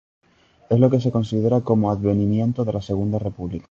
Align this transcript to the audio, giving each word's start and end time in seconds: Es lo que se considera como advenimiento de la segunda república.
Es 0.71 0.79
lo 0.79 0.89
que 0.89 0.99
se 0.99 1.11
considera 1.11 1.61
como 1.61 1.91
advenimiento 1.91 2.65
de 2.65 2.73
la 2.73 2.81
segunda 2.81 3.19
república. 3.19 3.59